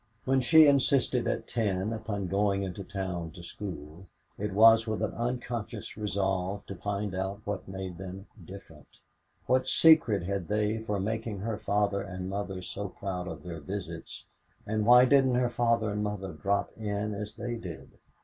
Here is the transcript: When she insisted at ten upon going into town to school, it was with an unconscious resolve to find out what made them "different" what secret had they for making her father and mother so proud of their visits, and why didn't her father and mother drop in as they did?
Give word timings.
When 0.25 0.41
she 0.41 0.65
insisted 0.65 1.27
at 1.27 1.47
ten 1.47 1.93
upon 1.93 2.25
going 2.25 2.63
into 2.63 2.83
town 2.83 3.29
to 3.35 3.43
school, 3.43 4.05
it 4.35 4.51
was 4.51 4.87
with 4.87 5.03
an 5.03 5.13
unconscious 5.13 5.95
resolve 5.95 6.65
to 6.65 6.73
find 6.75 7.13
out 7.13 7.41
what 7.45 7.67
made 7.67 7.99
them 7.99 8.25
"different" 8.43 8.87
what 9.45 9.67
secret 9.67 10.23
had 10.23 10.47
they 10.47 10.79
for 10.79 10.97
making 10.99 11.41
her 11.41 11.55
father 11.55 12.01
and 12.01 12.27
mother 12.31 12.63
so 12.63 12.87
proud 12.89 13.27
of 13.27 13.43
their 13.43 13.59
visits, 13.59 14.25
and 14.65 14.87
why 14.87 15.05
didn't 15.05 15.35
her 15.35 15.49
father 15.49 15.91
and 15.91 16.03
mother 16.03 16.33
drop 16.33 16.71
in 16.75 17.13
as 17.13 17.35
they 17.35 17.53
did? 17.53 17.91